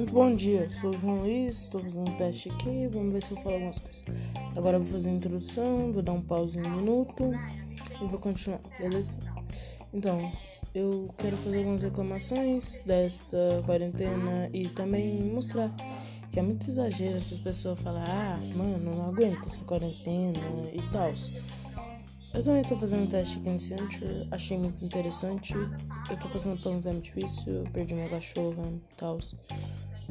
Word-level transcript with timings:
Muito 0.00 0.14
bom 0.14 0.34
dia, 0.34 0.66
sou 0.70 0.88
o 0.88 0.98
João 0.98 1.20
Luiz, 1.20 1.64
estou 1.64 1.78
fazendo 1.78 2.10
um 2.10 2.16
teste 2.16 2.50
aqui, 2.50 2.88
vamos 2.90 3.12
ver 3.12 3.22
se 3.22 3.32
eu 3.32 3.36
falo 3.36 3.56
algumas 3.56 3.78
coisas. 3.78 4.02
Agora 4.56 4.78
vou 4.78 4.92
fazer 4.92 5.10
a 5.10 5.12
introdução, 5.12 5.92
vou 5.92 6.00
dar 6.00 6.12
um 6.12 6.22
pause 6.22 6.58
em 6.58 6.66
um 6.66 6.76
minuto 6.76 7.30
e 8.00 8.06
vou 8.06 8.18
continuar, 8.18 8.60
beleza? 8.78 9.18
Então, 9.92 10.32
eu 10.74 11.10
quero 11.18 11.36
fazer 11.36 11.58
algumas 11.58 11.82
reclamações 11.82 12.82
dessa 12.86 13.62
quarentena 13.66 14.48
e 14.54 14.68
também 14.68 15.20
mostrar 15.20 15.70
que 16.30 16.38
é 16.38 16.42
muito 16.42 16.66
exagero 16.66 17.18
essas 17.18 17.36
pessoas 17.36 17.78
falar, 17.78 18.08
ah, 18.08 18.40
mano, 18.56 18.78
não 18.78 19.06
aguento 19.06 19.48
essa 19.48 19.62
quarentena 19.66 20.40
e 20.72 20.80
tal. 20.90 21.12
Eu 22.32 22.44
também 22.44 22.62
tô 22.62 22.76
fazendo 22.76 23.02
um 23.02 23.06
teste 23.06 23.38
aqui 23.38 23.48
iniciante, 23.48 24.02
achei 24.30 24.56
muito 24.56 24.82
interessante. 24.82 25.52
Eu 26.08 26.16
tô 26.18 26.28
passando 26.28 26.58
por 26.62 26.72
um 26.72 26.80
tempo 26.80 27.00
difícil, 27.00 27.64
perdi 27.72 27.92
minha 27.92 28.08
cachorra 28.08 28.62
e 28.66 28.96
tal. 28.96 29.18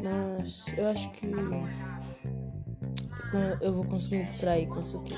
Mas 0.01 0.65
eu 0.77 0.87
acho 0.87 1.11
que 1.11 1.27
eu 3.61 3.73
vou 3.73 3.85
conseguir 3.85 4.17
me 4.17 4.25
distrair 4.25 4.67
com 4.67 4.79
isso 4.79 4.97
aqui. 4.97 5.15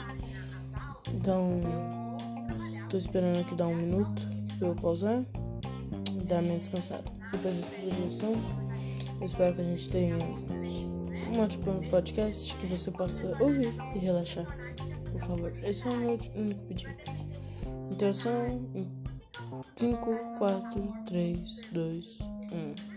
Então, 1.14 1.62
tô 2.90 2.98
esperando 2.98 3.40
aqui 3.40 3.56
dar 3.56 3.68
um 3.68 3.76
minuto 3.76 4.28
pra 4.58 4.68
eu 4.68 4.76
pausar 4.76 5.24
e 6.14 6.24
dar 6.26 6.42
minha 6.42 6.60
descansada. 6.60 7.04
Depois 7.32 7.56
dessa 7.56 7.86
introdução, 7.86 8.34
eu 9.20 9.26
espero 9.26 9.56
que 9.56 9.62
a 9.62 9.64
gente 9.64 9.90
tenha 9.90 10.18
um 10.18 11.40
ótimo 11.40 11.88
podcast 11.90 12.56
que 12.58 12.68
você 12.68 12.92
possa 12.92 13.28
ouvir 13.42 13.74
e 13.96 14.00
relaxar 14.00 14.46
por 15.12 15.20
favor. 15.20 15.54
Esse 15.64 15.88
é 15.88 15.92
o 15.92 15.98
meu 15.98 16.18
único 16.36 16.62
pedido. 16.66 16.96
Introdução 17.92 18.48
em 18.74 18.90
5, 19.76 20.38
4, 20.38 20.94
3, 21.06 21.62
2, 21.72 22.20
1. 22.52 22.91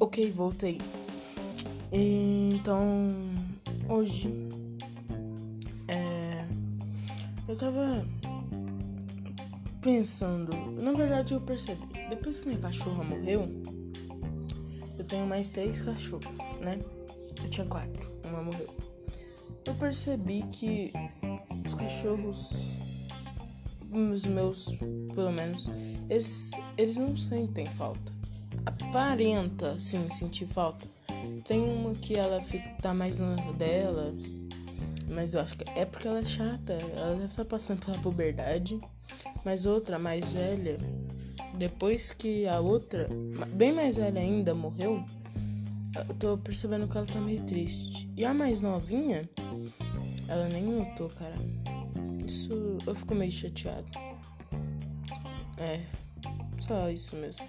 Ok, 0.00 0.30
voltei. 0.32 0.78
Então, 1.92 3.08
hoje 3.88 4.32
é, 5.88 6.44
eu 7.48 7.56
tava 7.56 8.06
pensando. 9.80 10.56
Na 10.80 10.92
verdade, 10.92 11.34
eu 11.34 11.40
percebi. 11.40 11.86
Depois 12.10 12.40
que 12.40 12.48
minha 12.48 12.60
cachorra 12.60 13.04
morreu, 13.04 13.48
eu 14.98 15.04
tenho 15.04 15.26
mais 15.26 15.46
seis 15.46 15.80
cachorras, 15.80 16.58
né? 16.62 16.78
Eu 17.42 17.48
tinha 17.48 17.66
quatro, 17.66 18.10
uma 18.24 18.42
morreu 18.42 18.78
eu 19.68 19.74
percebi 19.74 20.42
que 20.50 20.92
os 21.64 21.74
cachorros, 21.74 22.78
os 23.92 24.24
meus, 24.24 24.74
pelo 25.14 25.30
menos, 25.30 25.70
eles, 26.08 26.52
eles 26.78 26.96
não 26.96 27.14
sentem 27.14 27.66
falta. 27.66 28.17
Aparenta, 28.66 29.78
sim, 29.78 30.08
sentir 30.08 30.46
falta. 30.46 30.86
Tem 31.44 31.62
uma 31.62 31.94
que 31.94 32.16
ela 32.16 32.40
fica, 32.42 32.68
tá 32.80 32.92
mais 32.92 33.18
longe 33.18 33.52
dela, 33.54 34.14
mas 35.08 35.34
eu 35.34 35.40
acho 35.40 35.56
que 35.56 35.64
é 35.78 35.84
porque 35.84 36.06
ela 36.06 36.20
é 36.20 36.24
chata. 36.24 36.74
Ela 36.74 37.14
deve 37.14 37.26
estar 37.26 37.44
passando 37.44 37.84
pela 37.84 37.98
puberdade. 37.98 38.78
Mas 39.44 39.66
outra, 39.66 39.98
mais 39.98 40.32
velha, 40.32 40.78
depois 41.54 42.12
que 42.12 42.46
a 42.46 42.60
outra, 42.60 43.08
bem 43.54 43.72
mais 43.72 43.96
velha 43.96 44.20
ainda, 44.20 44.54
morreu, 44.54 45.02
eu 45.96 46.14
tô 46.14 46.36
percebendo 46.38 46.86
que 46.86 46.96
ela 46.96 47.06
tá 47.06 47.20
meio 47.20 47.42
triste. 47.42 48.08
E 48.16 48.24
a 48.24 48.34
mais 48.34 48.60
novinha, 48.60 49.28
ela 50.28 50.48
nem 50.48 50.62
notou, 50.62 51.08
cara. 51.08 51.34
Isso 52.24 52.78
eu 52.86 52.94
fico 52.94 53.14
meio 53.14 53.32
chateado. 53.32 53.86
É, 55.56 55.80
só 56.60 56.90
isso 56.90 57.16
mesmo. 57.16 57.44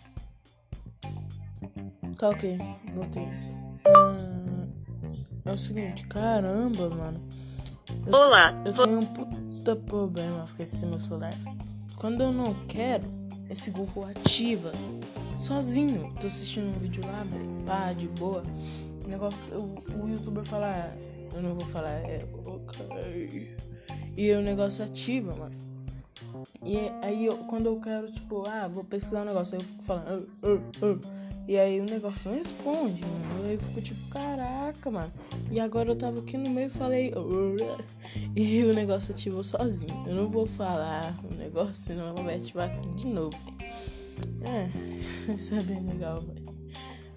Tá 2.19 2.31
ok, 2.31 2.57
voltei. 2.91 3.29
Ah, 3.87 4.67
é 5.45 5.53
o 5.53 5.57
seguinte, 5.57 6.05
caramba, 6.05 6.89
mano. 6.89 7.21
Eu, 8.05 8.13
Olá. 8.13 8.61
Eu 8.65 8.73
tenho 8.73 8.99
um 8.99 9.05
puta 9.05 9.73
problema 9.73 10.45
com 10.45 10.61
esse 10.61 10.85
meu 10.85 10.99
celular. 10.99 11.33
Quando 11.95 12.21
eu 12.21 12.33
não 12.33 12.53
quero, 12.67 13.05
esse 13.49 13.71
Google 13.71 14.09
ativa 14.09 14.73
sozinho. 15.37 16.13
Tô 16.19 16.27
assistindo 16.27 16.67
um 16.67 16.77
vídeo 16.77 17.01
lá, 17.05 17.25
pá, 17.65 17.93
de 17.93 18.09
boa. 18.09 18.43
O 19.05 19.07
negócio, 19.07 19.53
o, 19.57 20.03
o 20.03 20.09
youtuber 20.09 20.43
fala, 20.43 20.93
eu 21.33 21.41
não 21.41 21.55
vou 21.55 21.65
falar, 21.65 22.01
é 22.01 22.27
ok. 22.45 23.57
E 24.17 24.29
o 24.33 24.41
negócio 24.41 24.83
ativa, 24.83 25.33
mano. 25.37 25.55
E 26.65 26.79
aí 27.01 27.27
eu, 27.27 27.37
quando 27.45 27.67
eu 27.67 27.79
quero, 27.79 28.11
tipo, 28.11 28.45
ah, 28.45 28.67
vou 28.67 28.83
pesquisar 28.83 29.21
um 29.21 29.25
negócio, 29.25 29.55
aí 29.55 29.61
eu 29.61 29.65
fico 29.65 29.83
falando, 29.83 30.29
uh, 30.43 30.85
uh, 30.85 30.95
uh. 30.95 31.18
E 31.49 31.57
aí 31.57 31.81
o 31.81 31.83
negócio 31.83 32.29
não 32.29 32.37
responde, 32.37 33.01
mano. 33.03 33.51
Eu 33.51 33.57
fico 33.57 33.81
tipo, 33.81 34.07
caraca, 34.09 34.91
mano. 34.91 35.11
E 35.49 35.59
agora 35.59 35.89
eu 35.89 35.95
tava 35.95 36.19
aqui 36.19 36.37
no 36.37 36.47
meio 36.47 36.67
e 36.67 36.69
falei. 36.69 37.11
E 38.35 38.63
o 38.63 38.71
negócio 38.71 39.11
ativou 39.11 39.43
sozinho. 39.43 40.05
Eu 40.05 40.13
não 40.13 40.29
vou 40.29 40.45
falar 40.45 41.19
o 41.23 41.33
negócio, 41.33 41.73
senão 41.73 42.13
vai 42.13 42.35
ativar 42.35 42.69
de 42.95 43.07
novo. 43.07 43.35
É, 44.43 45.33
isso 45.33 45.55
é 45.55 45.63
bem 45.63 45.83
legal, 45.87 46.21
velho. 46.21 46.55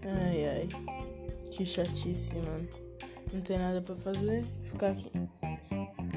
Ai, 0.03 0.49
ai. 0.49 0.69
Que 1.51 1.67
chatice, 1.67 2.37
mano. 2.37 2.67
Não 3.35 3.43
tem 3.43 3.59
nada 3.59 3.83
pra 3.83 3.95
fazer, 3.97 4.43
ficar 4.65 4.93
aqui 4.93 5.11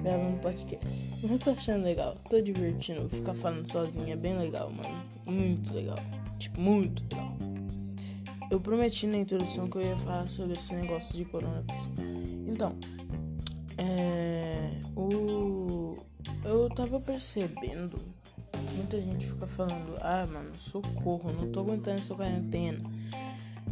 gravando 0.02 0.38
podcast. 0.38 1.06
Eu 1.22 1.38
tô 1.38 1.50
achando 1.50 1.84
legal, 1.84 2.16
tô 2.30 2.40
divertindo. 2.40 3.10
Ficar 3.10 3.34
falando 3.34 3.70
sozinho 3.70 4.10
é 4.10 4.16
bem 4.16 4.38
legal, 4.38 4.72
mano. 4.72 5.04
Muito 5.26 5.74
legal. 5.74 5.98
Tipo, 6.40 6.62
muito 6.62 7.04
legal. 7.14 7.25
Eu 8.50 8.60
prometi 8.60 9.08
na 9.08 9.18
introdução 9.18 9.68
que 9.68 9.78
eu 9.78 9.82
ia 9.82 9.98
falar 9.98 10.28
sobre 10.28 10.58
esse 10.58 10.74
negócio 10.74 11.16
de 11.18 11.26
coronavírus. 11.26 11.90
Então, 12.48 12.76
é. 13.78 14.72
O. 14.96 15.98
Eu 16.44 16.70
tava 16.70 17.00
percebendo 17.00 18.00
Muita 18.76 19.02
gente 19.02 19.28
fica 19.28 19.48
falando, 19.48 19.96
ah, 20.02 20.28
mano, 20.32 20.54
socorro, 20.58 21.32
não 21.32 21.50
tô 21.52 21.62
aguentando 21.62 22.00
essa 22.00 22.14
quarentena. 22.14 22.80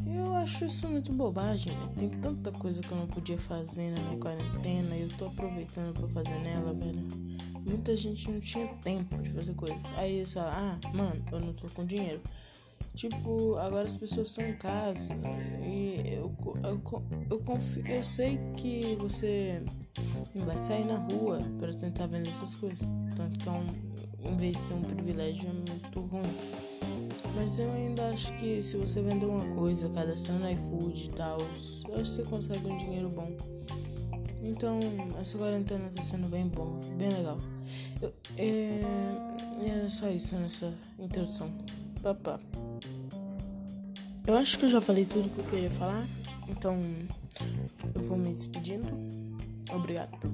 Eu 0.06 0.36
acho 0.36 0.66
isso 0.66 0.88
muito 0.88 1.12
bobagem, 1.12 1.78
velho. 1.78 1.90
Tem 1.92 2.10
tanta 2.10 2.52
coisa 2.52 2.82
que 2.82 2.92
eu 2.92 2.98
não 2.98 3.08
podia 3.08 3.38
fazer 3.38 3.92
na 3.92 4.02
minha 4.02 4.18
quarentena 4.18 4.96
e 4.96 5.02
eu 5.02 5.10
tô 5.18 5.26
aproveitando 5.26 5.94
pra 5.94 6.08
fazer 6.08 6.40
nela, 6.40 6.74
velho. 6.74 7.06
Muita 7.66 7.96
gente 7.96 8.30
não 8.32 8.40
tinha 8.40 8.68
tempo 8.82 9.18
de 9.22 9.30
fazer 9.32 9.54
coisas. 9.54 9.78
Aí 9.98 10.16
eles 10.16 10.34
falam, 10.34 10.52
ah, 10.52 10.80
mano, 10.94 11.24
eu 11.32 11.40
não 11.40 11.54
tô 11.54 11.68
com 11.70 11.86
dinheiro. 11.86 12.22
Tipo, 12.96 13.56
agora 13.58 13.88
as 13.88 13.96
pessoas 13.96 14.28
estão 14.28 14.46
em 14.46 14.56
casa 14.56 15.16
e 15.64 16.14
eu, 16.14 16.32
eu, 16.64 16.82
eu, 17.30 17.40
confio, 17.40 17.88
eu 17.88 18.04
sei 18.04 18.38
que 18.56 18.96
você 19.00 19.64
não 20.36 20.46
vai 20.46 20.60
sair 20.60 20.86
na 20.86 20.98
rua 20.98 21.40
para 21.60 21.74
tentar 21.74 22.06
vender 22.06 22.30
essas 22.30 22.54
coisas. 22.54 22.88
Tanto 23.16 23.40
que 23.40 23.50
é 23.50 23.52
um, 23.52 23.66
em 24.32 24.38
vez 24.38 24.54
de 24.54 24.60
ser 24.60 24.74
um 24.76 24.82
privilégio, 24.82 25.50
é 25.50 25.54
muito 25.54 26.00
ruim. 26.02 26.38
Mas 27.36 27.58
eu 27.58 27.72
ainda 27.72 28.10
acho 28.10 28.32
que 28.38 28.62
se 28.62 28.78
você 28.78 29.02
vender 29.02 29.26
uma 29.26 29.56
coisa, 29.56 29.90
cadastrando 29.90 30.48
iFood 30.50 31.06
e 31.06 31.10
tal, 31.10 31.40
eu 31.40 31.48
acho 31.48 31.84
que 31.86 32.06
você 32.06 32.24
consegue 32.24 32.68
um 32.68 32.78
dinheiro 32.78 33.10
bom. 33.10 33.36
Então, 34.44 34.80
essa 35.20 35.38
quarentena 35.38 35.90
tá 35.96 36.02
sendo 36.02 36.30
bem 36.30 36.48
bom, 36.48 36.80
bem 36.98 37.10
legal. 37.10 37.38
Eu, 38.02 38.14
é, 38.38 38.82
é 39.86 39.90
só 39.90 40.10
isso 40.10 40.38
nessa 40.38 40.72
introdução. 41.00 41.50
Papá. 42.04 42.40
Eu 44.26 44.38
acho 44.38 44.58
que 44.58 44.66
eu 44.66 44.70
já 44.70 44.80
falei 44.80 45.04
tudo 45.04 45.30
que 45.30 45.40
eu 45.40 45.46
queria 45.46 45.70
falar, 45.70 46.08
então 46.48 46.80
eu 47.94 48.02
vou 48.04 48.18
me 48.18 48.34
despedindo. 48.34 48.88
Obrigado 49.70 50.18
por 50.18 50.32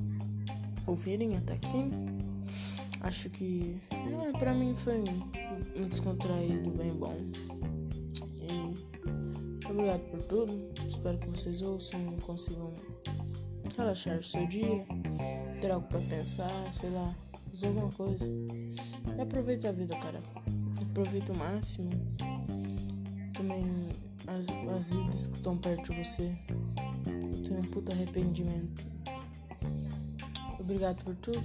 ouvirem 0.86 1.36
até 1.36 1.54
aqui. 1.54 1.90
Acho 3.02 3.32
que 3.32 3.78
é, 3.90 4.38
pra 4.38 4.54
mim 4.54 4.76
foi 4.76 5.00
um, 5.00 5.88
descontraído 5.88 6.70
bem 6.70 6.92
bom. 6.94 7.16
E 8.42 9.66
obrigado 9.68 10.02
por 10.12 10.20
tudo. 10.24 10.70
Espero 10.88 11.18
que 11.18 11.28
vocês 11.28 11.62
ouçam 11.64 12.00
e 12.16 12.22
consigam 12.22 12.72
relaxar 13.76 14.20
o 14.20 14.24
seu 14.24 14.46
dia, 14.48 14.86
ter 15.62 15.72
algo 15.72 15.88
pra 15.88 16.00
pensar, 16.02 16.74
sei 16.74 16.92
lá, 16.92 17.16
fazer 17.50 17.68
alguma 17.68 17.92
coisa. 17.92 18.32
E 19.18 19.22
aproveita 19.22 19.70
a 19.70 19.72
vida, 19.72 19.96
cara. 19.98 20.20
Aproveita 20.80 21.32
o 21.32 21.38
máximo 21.38 21.90
também 23.40 23.64
as, 24.28 24.46
as 24.76 24.92
vidas 24.92 25.28
que 25.28 25.36
estão 25.36 25.58
perto 25.58 25.94
de 25.94 26.04
você. 26.04 26.38
Eu 27.08 27.44
tenho 27.44 27.60
um 27.60 27.64
puta 27.64 27.94
arrependimento. 27.94 28.86
Obrigado 30.60 31.04
por 31.04 31.16
tudo. 31.16 31.42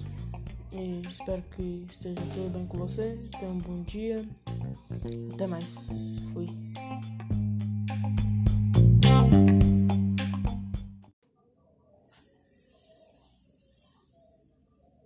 E 0.73 1.03
espero 1.09 1.43
que 1.55 1.87
esteja 1.89 2.21
tudo 2.35 2.53
bem 2.53 2.67
com 2.67 2.79
você. 2.79 3.17
Tenha 3.39 3.53
um 3.53 3.59
bom 3.59 3.83
dia. 3.83 4.27
Até 5.33 5.47
mais. 5.47 6.19
Fui. 6.33 6.64